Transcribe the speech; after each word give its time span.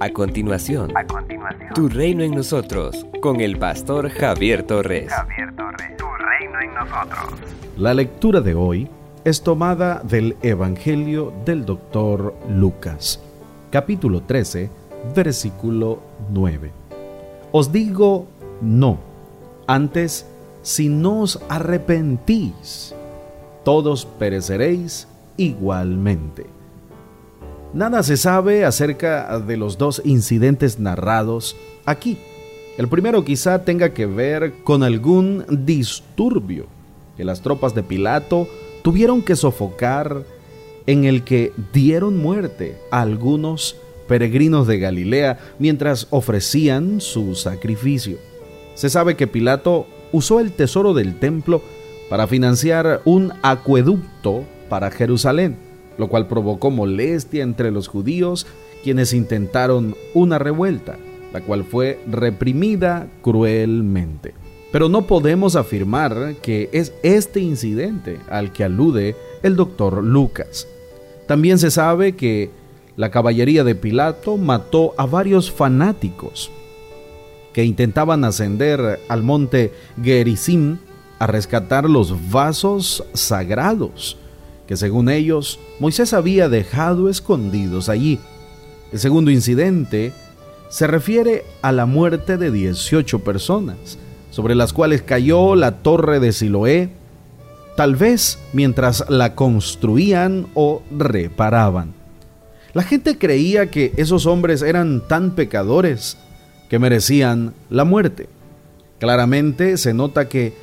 A 0.00 0.10
continuación, 0.10 0.90
a 0.96 1.06
continuación, 1.06 1.72
Tu 1.72 1.88
reino 1.88 2.24
en 2.24 2.32
nosotros, 2.32 3.06
con 3.20 3.40
el 3.40 3.58
pastor 3.58 4.10
Javier 4.10 4.64
Torres. 4.64 5.12
Javier 5.12 5.54
Torres, 5.54 5.96
Tu 5.96 6.04
reino 6.04 6.60
en 6.60 6.74
nosotros. 6.74 7.40
La 7.76 7.94
lectura 7.94 8.40
de 8.40 8.54
hoy 8.54 8.88
es 9.24 9.42
tomada 9.42 10.00
del 10.02 10.36
Evangelio 10.42 11.32
del 11.44 11.64
doctor 11.64 12.34
Lucas, 12.50 13.20
capítulo 13.70 14.22
13, 14.22 14.68
versículo 15.14 16.02
9. 16.30 16.72
Os 17.52 17.70
digo 17.70 18.26
no, 18.60 18.98
antes 19.68 20.26
si 20.62 20.88
no 20.88 21.20
os 21.20 21.40
arrepentís, 21.48 22.94
todos 23.62 24.06
pereceréis 24.06 25.06
igualmente. 25.36 26.46
Nada 27.74 28.04
se 28.04 28.16
sabe 28.16 28.64
acerca 28.64 29.40
de 29.40 29.56
los 29.56 29.78
dos 29.78 30.00
incidentes 30.04 30.78
narrados 30.78 31.56
aquí. 31.84 32.18
El 32.78 32.86
primero 32.86 33.24
quizá 33.24 33.64
tenga 33.64 33.92
que 33.92 34.06
ver 34.06 34.52
con 34.62 34.84
algún 34.84 35.44
disturbio 35.66 36.66
que 37.16 37.24
las 37.24 37.40
tropas 37.40 37.74
de 37.74 37.82
Pilato 37.82 38.46
tuvieron 38.82 39.22
que 39.22 39.34
sofocar 39.34 40.22
en 40.86 41.04
el 41.04 41.24
que 41.24 41.52
dieron 41.72 42.16
muerte 42.16 42.78
a 42.92 43.00
algunos 43.00 43.74
peregrinos 44.06 44.68
de 44.68 44.78
Galilea 44.78 45.40
mientras 45.58 46.06
ofrecían 46.10 47.00
su 47.00 47.34
sacrificio. 47.34 48.18
Se 48.76 48.88
sabe 48.88 49.16
que 49.16 49.26
Pilato 49.26 49.88
usó 50.12 50.38
el 50.38 50.52
tesoro 50.52 50.94
del 50.94 51.18
templo 51.18 51.60
para 52.08 52.28
financiar 52.28 53.02
un 53.04 53.32
acueducto 53.42 54.44
para 54.68 54.92
Jerusalén 54.92 55.63
lo 55.98 56.08
cual 56.08 56.26
provocó 56.26 56.70
molestia 56.70 57.42
entre 57.42 57.70
los 57.70 57.88
judíos 57.88 58.46
quienes 58.82 59.12
intentaron 59.12 59.96
una 60.12 60.38
revuelta, 60.38 60.96
la 61.32 61.40
cual 61.40 61.64
fue 61.64 61.98
reprimida 62.06 63.08
cruelmente. 63.22 64.34
Pero 64.70 64.88
no 64.88 65.06
podemos 65.06 65.56
afirmar 65.56 66.34
que 66.42 66.68
es 66.72 66.92
este 67.02 67.40
incidente 67.40 68.18
al 68.28 68.52
que 68.52 68.64
alude 68.64 69.16
el 69.42 69.56
doctor 69.56 70.02
Lucas. 70.02 70.66
También 71.26 71.58
se 71.58 71.70
sabe 71.70 72.16
que 72.16 72.50
la 72.96 73.10
caballería 73.10 73.64
de 73.64 73.74
Pilato 73.74 74.36
mató 74.36 74.94
a 74.96 75.06
varios 75.06 75.50
fanáticos 75.50 76.50
que 77.52 77.64
intentaban 77.64 78.24
ascender 78.24 79.00
al 79.08 79.22
monte 79.22 79.72
Gerizim 80.02 80.78
a 81.18 81.26
rescatar 81.26 81.88
los 81.88 82.30
vasos 82.30 83.04
sagrados 83.14 84.18
que 84.66 84.76
según 84.76 85.08
ellos 85.08 85.58
Moisés 85.78 86.12
había 86.12 86.48
dejado 86.48 87.08
escondidos 87.08 87.88
allí. 87.88 88.18
El 88.92 88.98
segundo 88.98 89.30
incidente 89.30 90.12
se 90.68 90.86
refiere 90.86 91.44
a 91.62 91.72
la 91.72 91.86
muerte 91.86 92.36
de 92.36 92.50
18 92.50 93.20
personas, 93.20 93.98
sobre 94.30 94.54
las 94.54 94.72
cuales 94.72 95.02
cayó 95.02 95.54
la 95.54 95.82
torre 95.82 96.20
de 96.20 96.32
Siloé, 96.32 96.90
tal 97.76 97.96
vez 97.96 98.38
mientras 98.52 99.04
la 99.08 99.34
construían 99.34 100.46
o 100.54 100.82
reparaban. 100.90 101.92
La 102.72 102.82
gente 102.82 103.18
creía 103.18 103.70
que 103.70 103.92
esos 103.96 104.26
hombres 104.26 104.62
eran 104.62 105.06
tan 105.06 105.32
pecadores 105.32 106.16
que 106.68 106.80
merecían 106.80 107.54
la 107.70 107.84
muerte. 107.84 108.28
Claramente 108.98 109.76
se 109.76 109.94
nota 109.94 110.28
que 110.28 110.54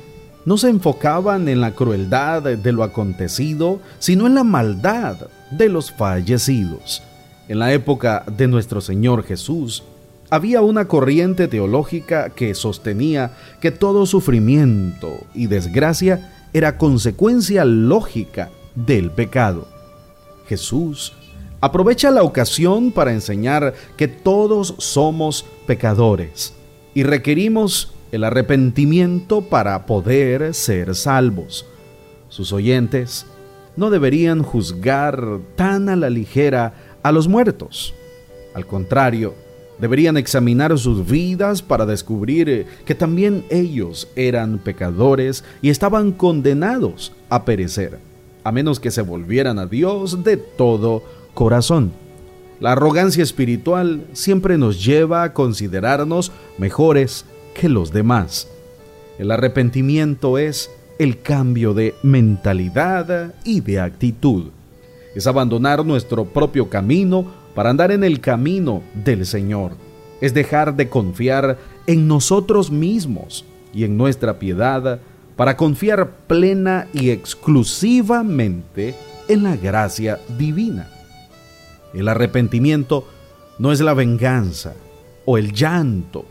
no 0.44 0.58
se 0.58 0.68
enfocaban 0.68 1.48
en 1.48 1.60
la 1.60 1.72
crueldad 1.72 2.42
de 2.42 2.72
lo 2.72 2.82
acontecido, 2.82 3.80
sino 3.98 4.26
en 4.26 4.34
la 4.34 4.44
maldad 4.44 5.28
de 5.50 5.68
los 5.68 5.92
fallecidos. 5.92 7.02
En 7.48 7.58
la 7.58 7.72
época 7.72 8.24
de 8.36 8.48
nuestro 8.48 8.80
Señor 8.80 9.24
Jesús, 9.24 9.84
había 10.30 10.62
una 10.62 10.88
corriente 10.88 11.46
teológica 11.46 12.30
que 12.30 12.54
sostenía 12.54 13.32
que 13.60 13.70
todo 13.70 14.06
sufrimiento 14.06 15.26
y 15.34 15.46
desgracia 15.46 16.32
era 16.54 16.78
consecuencia 16.78 17.64
lógica 17.64 18.50
del 18.74 19.10
pecado. 19.10 19.68
Jesús 20.46 21.12
aprovecha 21.60 22.10
la 22.10 22.22
ocasión 22.22 22.92
para 22.92 23.12
enseñar 23.12 23.74
que 23.96 24.08
todos 24.08 24.74
somos 24.78 25.44
pecadores 25.66 26.54
y 26.94 27.02
requerimos 27.04 27.92
el 28.12 28.24
arrepentimiento 28.24 29.40
para 29.40 29.86
poder 29.86 30.54
ser 30.54 30.94
salvos. 30.94 31.66
Sus 32.28 32.52
oyentes 32.52 33.26
no 33.74 33.90
deberían 33.90 34.42
juzgar 34.42 35.38
tan 35.56 35.88
a 35.88 35.96
la 35.96 36.10
ligera 36.10 36.74
a 37.02 37.10
los 37.10 37.26
muertos. 37.26 37.94
Al 38.54 38.66
contrario, 38.66 39.34
deberían 39.78 40.18
examinar 40.18 40.78
sus 40.78 41.06
vidas 41.06 41.62
para 41.62 41.86
descubrir 41.86 42.66
que 42.84 42.94
también 42.94 43.44
ellos 43.48 44.08
eran 44.14 44.58
pecadores 44.58 45.42
y 45.62 45.70
estaban 45.70 46.12
condenados 46.12 47.12
a 47.30 47.46
perecer, 47.46 47.98
a 48.44 48.52
menos 48.52 48.78
que 48.78 48.90
se 48.90 49.00
volvieran 49.00 49.58
a 49.58 49.66
Dios 49.66 50.22
de 50.22 50.36
todo 50.36 51.02
corazón. 51.32 51.92
La 52.60 52.72
arrogancia 52.72 53.22
espiritual 53.22 54.06
siempre 54.12 54.58
nos 54.58 54.84
lleva 54.84 55.24
a 55.24 55.32
considerarnos 55.32 56.30
mejores 56.58 57.24
que 57.54 57.68
los 57.68 57.92
demás. 57.92 58.48
El 59.18 59.30
arrepentimiento 59.30 60.38
es 60.38 60.70
el 60.98 61.20
cambio 61.20 61.74
de 61.74 61.94
mentalidad 62.02 63.34
y 63.44 63.60
de 63.60 63.80
actitud. 63.80 64.50
Es 65.14 65.26
abandonar 65.26 65.84
nuestro 65.84 66.24
propio 66.24 66.68
camino 66.68 67.26
para 67.54 67.70
andar 67.70 67.92
en 67.92 68.04
el 68.04 68.20
camino 68.20 68.82
del 68.94 69.26
Señor. 69.26 69.72
Es 70.20 70.32
dejar 70.32 70.76
de 70.76 70.88
confiar 70.88 71.58
en 71.86 72.08
nosotros 72.08 72.70
mismos 72.70 73.44
y 73.74 73.84
en 73.84 73.96
nuestra 73.96 74.38
piedad 74.38 75.00
para 75.36 75.56
confiar 75.56 76.10
plena 76.26 76.86
y 76.92 77.10
exclusivamente 77.10 78.94
en 79.28 79.42
la 79.42 79.56
gracia 79.56 80.20
divina. 80.38 80.88
El 81.92 82.08
arrepentimiento 82.08 83.06
no 83.58 83.72
es 83.72 83.80
la 83.80 83.94
venganza 83.94 84.74
o 85.24 85.38
el 85.38 85.52
llanto 85.52 86.24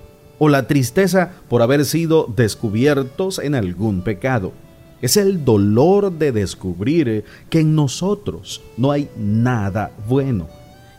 o 0.44 0.50
la 0.50 0.66
tristeza 0.66 1.34
por 1.50 1.62
haber 1.62 1.86
sido 1.86 2.26
descubiertos 2.36 3.38
en 3.38 3.54
algún 3.54 4.02
pecado. 4.02 4.54
Es 5.00 5.16
el 5.16 5.46
dolor 5.46 6.14
de 6.14 6.32
descubrir 6.32 7.26
que 7.52 7.60
en 7.60 7.76
nosotros 7.76 8.60
no 8.76 8.92
hay 8.92 9.08
nada 9.16 9.92
bueno 10.10 10.48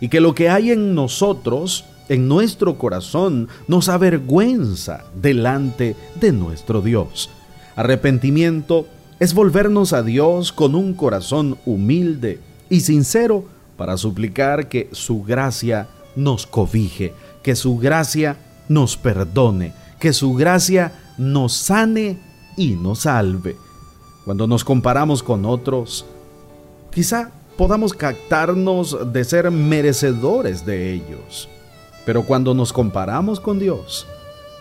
y 0.00 0.10
que 0.10 0.20
lo 0.20 0.36
que 0.36 0.48
hay 0.48 0.70
en 0.70 0.94
nosotros, 0.94 1.84
en 2.08 2.28
nuestro 2.28 2.78
corazón, 2.78 3.48
nos 3.66 3.88
avergüenza 3.88 5.06
delante 5.20 5.96
de 6.20 6.30
nuestro 6.30 6.80
Dios. 6.80 7.28
Arrepentimiento 7.74 8.86
es 9.18 9.34
volvernos 9.34 9.92
a 9.92 10.04
Dios 10.04 10.52
con 10.52 10.76
un 10.76 10.94
corazón 10.94 11.58
humilde 11.66 12.38
y 12.70 12.82
sincero 12.82 13.44
para 13.76 13.96
suplicar 13.96 14.68
que 14.68 14.88
su 14.92 15.24
gracia 15.24 15.88
nos 16.14 16.46
cobije, 16.46 17.12
que 17.42 17.56
su 17.56 17.76
gracia 17.76 18.36
nos 18.72 18.96
perdone, 18.96 19.72
que 19.98 20.12
su 20.12 20.34
gracia 20.34 20.92
nos 21.18 21.52
sane 21.52 22.18
y 22.56 22.72
nos 22.72 23.00
salve. 23.00 23.56
Cuando 24.24 24.46
nos 24.46 24.64
comparamos 24.64 25.22
con 25.22 25.44
otros, 25.44 26.04
quizá 26.90 27.30
podamos 27.56 27.92
captarnos 27.92 29.12
de 29.12 29.24
ser 29.24 29.50
merecedores 29.50 30.64
de 30.64 30.92
ellos. 30.92 31.48
Pero 32.04 32.24
cuando 32.24 32.54
nos 32.54 32.72
comparamos 32.72 33.40
con 33.40 33.58
Dios, 33.58 34.06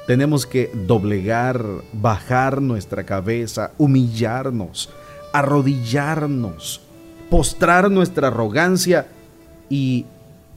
tenemos 0.07 0.45
que 0.45 0.72
doblegar, 0.73 1.63
bajar 1.93 2.61
nuestra 2.61 3.03
cabeza, 3.03 3.72
humillarnos, 3.78 4.89
arrodillarnos, 5.33 6.81
postrar 7.29 7.89
nuestra 7.89 8.28
arrogancia 8.28 9.07
y 9.69 10.05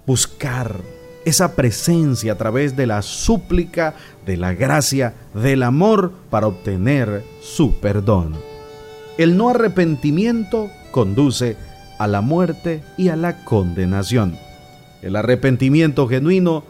buscar 0.06 0.80
esa 1.24 1.54
presencia 1.56 2.32
a 2.32 2.36
través 2.36 2.76
de 2.76 2.86
la 2.86 3.02
súplica, 3.02 3.94
de 4.26 4.36
la 4.36 4.54
gracia, 4.54 5.14
del 5.34 5.62
amor 5.62 6.12
para 6.30 6.46
obtener 6.46 7.24
su 7.40 7.74
perdón. 7.74 8.34
El 9.16 9.36
no 9.36 9.48
arrepentimiento 9.48 10.70
conduce 10.90 11.56
a 11.98 12.06
la 12.06 12.20
muerte 12.20 12.82
y 12.96 13.08
a 13.08 13.16
la 13.16 13.44
condenación. 13.44 14.36
El 15.02 15.16
arrepentimiento 15.16 16.08
genuino 16.08 16.64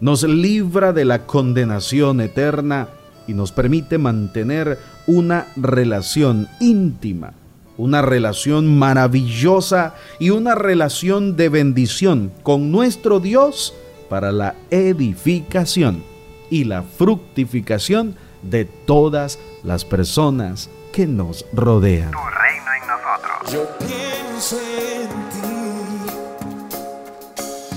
nos 0.00 0.22
libra 0.22 0.92
de 0.92 1.04
la 1.04 1.26
condenación 1.26 2.20
eterna 2.20 2.88
y 3.26 3.34
nos 3.34 3.52
permite 3.52 3.98
mantener 3.98 4.78
una 5.06 5.46
relación 5.56 6.48
íntima, 6.60 7.32
una 7.76 8.02
relación 8.02 8.78
maravillosa 8.78 9.94
y 10.18 10.30
una 10.30 10.54
relación 10.54 11.36
de 11.36 11.48
bendición 11.48 12.32
con 12.42 12.70
nuestro 12.70 13.20
Dios 13.20 13.74
para 14.08 14.32
la 14.32 14.56
edificación 14.70 16.02
y 16.50 16.64
la 16.64 16.82
fructificación 16.82 18.16
de 18.42 18.64
todas 18.64 19.38
las 19.62 19.84
personas 19.84 20.68
que 20.92 21.06
nos 21.06 21.46
rodean. 21.52 22.10
Tu 22.10 22.18
reino 22.18 22.74
en 22.74 22.80
nosotros. 22.88 23.52
Yo 23.52 23.68
pienso 23.78 24.58
en 24.60 25.08
ti. 25.30 25.38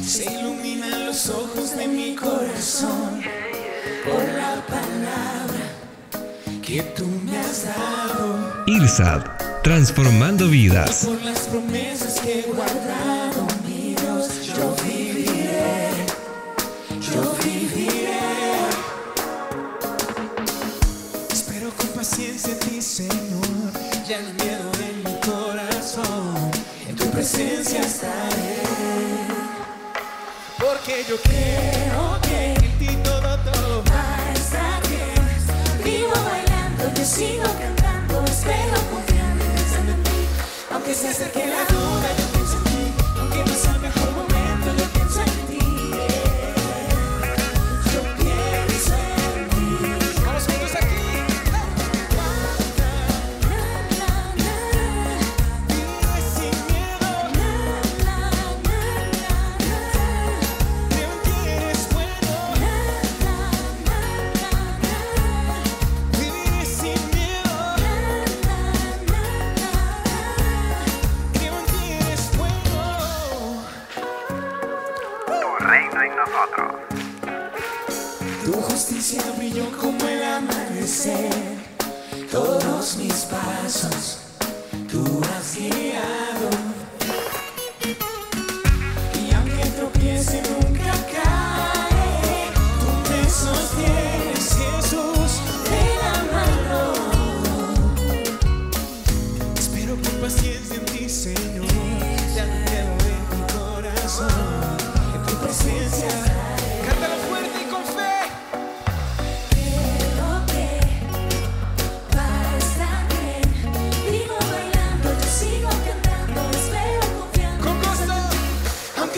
Se 0.04 0.31
iluminan 0.31 1.06
los 1.06 1.30
ojos 1.30 1.78
de 1.78 2.16
corazón 2.16 3.22
por 4.06 4.24
la 4.34 4.66
palabra 4.68 5.75
que 6.66 6.81
tú 6.95 7.06
me 7.25 7.38
has 7.38 7.66
dado. 7.66 8.63
IRSAD, 8.68 9.22
transformando 9.63 10.48
vidas. 10.48 11.06
Por 11.06 11.22
las 11.22 11.42
promesas 11.42 12.22
que 12.22 12.39
he 12.39 12.44
guardado, 12.44 13.50
en 22.31 22.60
ti, 22.60 22.81
Señor, 22.81 23.72
ya 24.07 24.22
no 24.22 24.33
miedo 24.42 24.72
en 24.80 25.04
mi 25.04 25.19
corazón, 25.19 26.51
en 26.88 26.95
tu 26.95 27.06
presencia 27.12 27.81
estaré. 27.81 28.56
Porque 30.57 31.04
yo 31.10 31.18
creo 31.22 32.19
que 32.22 32.54
en 32.54 32.80
ti 32.80 32.88
todo, 33.04 33.38
todo 33.39 33.83
va 33.83 34.18
a 34.28 34.80
bien. 34.88 35.83
Vivo 35.83 36.13
bailando, 36.24 36.94
yo 36.95 37.06
sigo 37.06 37.44
cantando, 37.44 37.81
justicia 78.92 79.24
brilló 79.38 79.66
como 79.80 80.06
el 80.06 80.22
amanecer. 80.22 81.32
Todos 82.30 82.98
mis 82.98 83.26
pasos 83.26 84.18
tú 84.90 85.22
has 85.24 85.56
guiado. 85.56 86.21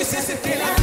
Aunque 0.04 0.12
se 0.12 0.18
acerque 0.18 0.56
la 0.58 0.83